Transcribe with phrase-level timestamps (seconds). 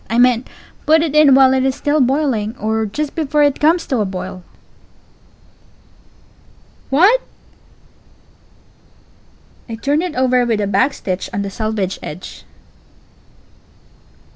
[0.09, 0.49] I meant,
[0.87, 4.03] put it in while it is still boiling or just before it _comes _to a
[4.03, 4.41] boil.
[6.89, 6.89] Pause.
[6.89, 7.19] What?
[7.19, 7.27] Pause.
[9.69, 12.37] I turned it over with a backstitch on the selvage edge.
[12.39, 12.43] Pause.